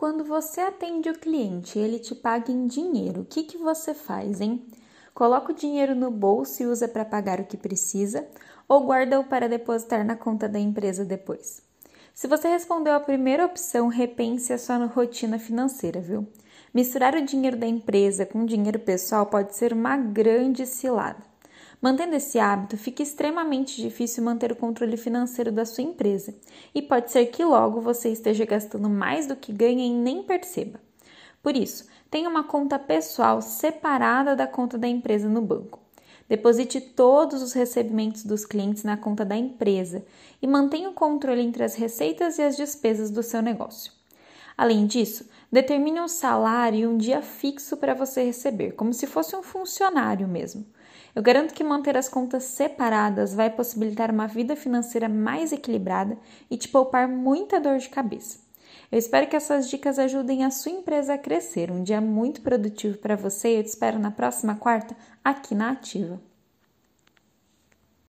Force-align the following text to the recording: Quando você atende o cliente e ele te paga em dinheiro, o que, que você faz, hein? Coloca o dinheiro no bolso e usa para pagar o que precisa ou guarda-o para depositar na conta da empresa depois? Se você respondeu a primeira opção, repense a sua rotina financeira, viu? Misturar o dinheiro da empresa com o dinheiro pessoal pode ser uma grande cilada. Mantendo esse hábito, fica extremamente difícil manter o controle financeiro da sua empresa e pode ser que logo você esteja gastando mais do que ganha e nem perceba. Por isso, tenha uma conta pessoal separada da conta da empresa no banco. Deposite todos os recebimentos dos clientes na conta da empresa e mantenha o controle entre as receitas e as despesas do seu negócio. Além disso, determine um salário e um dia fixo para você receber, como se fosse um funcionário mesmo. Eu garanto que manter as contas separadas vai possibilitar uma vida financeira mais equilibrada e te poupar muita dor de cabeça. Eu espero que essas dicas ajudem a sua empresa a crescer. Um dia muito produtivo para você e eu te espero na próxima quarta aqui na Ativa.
Quando 0.00 0.24
você 0.24 0.62
atende 0.62 1.10
o 1.10 1.18
cliente 1.18 1.78
e 1.78 1.82
ele 1.82 1.98
te 1.98 2.14
paga 2.14 2.50
em 2.50 2.66
dinheiro, 2.66 3.20
o 3.20 3.24
que, 3.26 3.42
que 3.42 3.58
você 3.58 3.92
faz, 3.92 4.40
hein? 4.40 4.66
Coloca 5.12 5.52
o 5.52 5.54
dinheiro 5.54 5.94
no 5.94 6.10
bolso 6.10 6.62
e 6.62 6.66
usa 6.66 6.88
para 6.88 7.04
pagar 7.04 7.38
o 7.38 7.44
que 7.44 7.58
precisa 7.58 8.26
ou 8.66 8.86
guarda-o 8.86 9.24
para 9.24 9.46
depositar 9.46 10.02
na 10.02 10.16
conta 10.16 10.48
da 10.48 10.58
empresa 10.58 11.04
depois? 11.04 11.62
Se 12.14 12.26
você 12.26 12.48
respondeu 12.48 12.94
a 12.94 13.00
primeira 13.00 13.44
opção, 13.44 13.88
repense 13.88 14.54
a 14.54 14.58
sua 14.58 14.86
rotina 14.86 15.38
financeira, 15.38 16.00
viu? 16.00 16.26
Misturar 16.72 17.14
o 17.14 17.22
dinheiro 17.22 17.58
da 17.58 17.66
empresa 17.66 18.24
com 18.24 18.44
o 18.44 18.46
dinheiro 18.46 18.78
pessoal 18.78 19.26
pode 19.26 19.54
ser 19.54 19.74
uma 19.74 19.98
grande 19.98 20.64
cilada. 20.64 21.29
Mantendo 21.80 22.14
esse 22.14 22.38
hábito, 22.38 22.76
fica 22.76 23.02
extremamente 23.02 23.80
difícil 23.80 24.22
manter 24.22 24.52
o 24.52 24.56
controle 24.56 24.98
financeiro 24.98 25.50
da 25.50 25.64
sua 25.64 25.82
empresa 25.82 26.34
e 26.74 26.82
pode 26.82 27.10
ser 27.10 27.24
que 27.26 27.42
logo 27.42 27.80
você 27.80 28.10
esteja 28.10 28.44
gastando 28.44 28.90
mais 28.90 29.26
do 29.26 29.34
que 29.34 29.50
ganha 29.50 29.86
e 29.86 29.90
nem 29.90 30.22
perceba. 30.22 30.78
Por 31.42 31.56
isso, 31.56 31.86
tenha 32.10 32.28
uma 32.28 32.44
conta 32.44 32.78
pessoal 32.78 33.40
separada 33.40 34.36
da 34.36 34.46
conta 34.46 34.76
da 34.76 34.86
empresa 34.86 35.26
no 35.26 35.40
banco. 35.40 35.78
Deposite 36.28 36.80
todos 36.80 37.42
os 37.42 37.54
recebimentos 37.54 38.24
dos 38.24 38.44
clientes 38.44 38.84
na 38.84 38.98
conta 38.98 39.24
da 39.24 39.36
empresa 39.36 40.04
e 40.40 40.46
mantenha 40.46 40.90
o 40.90 40.94
controle 40.94 41.40
entre 41.40 41.64
as 41.64 41.74
receitas 41.74 42.38
e 42.38 42.42
as 42.42 42.56
despesas 42.56 43.10
do 43.10 43.22
seu 43.22 43.40
negócio. 43.40 43.99
Além 44.60 44.86
disso, 44.86 45.26
determine 45.50 46.02
um 46.02 46.06
salário 46.06 46.80
e 46.80 46.86
um 46.86 46.98
dia 46.98 47.22
fixo 47.22 47.78
para 47.78 47.94
você 47.94 48.22
receber, 48.22 48.72
como 48.72 48.92
se 48.92 49.06
fosse 49.06 49.34
um 49.34 49.42
funcionário 49.42 50.28
mesmo. 50.28 50.66
Eu 51.14 51.22
garanto 51.22 51.54
que 51.54 51.64
manter 51.64 51.96
as 51.96 52.10
contas 52.10 52.44
separadas 52.44 53.32
vai 53.32 53.48
possibilitar 53.48 54.10
uma 54.10 54.26
vida 54.26 54.54
financeira 54.54 55.08
mais 55.08 55.50
equilibrada 55.50 56.18
e 56.50 56.58
te 56.58 56.68
poupar 56.68 57.08
muita 57.08 57.58
dor 57.58 57.78
de 57.78 57.88
cabeça. 57.88 58.40
Eu 58.92 58.98
espero 58.98 59.28
que 59.28 59.36
essas 59.36 59.66
dicas 59.66 59.98
ajudem 59.98 60.44
a 60.44 60.50
sua 60.50 60.72
empresa 60.72 61.14
a 61.14 61.18
crescer. 61.18 61.70
Um 61.70 61.82
dia 61.82 62.02
muito 62.02 62.42
produtivo 62.42 62.98
para 62.98 63.16
você 63.16 63.54
e 63.54 63.56
eu 63.60 63.64
te 63.64 63.68
espero 63.68 63.98
na 63.98 64.10
próxima 64.10 64.56
quarta 64.56 64.94
aqui 65.24 65.54
na 65.54 65.70
Ativa. 65.70 66.20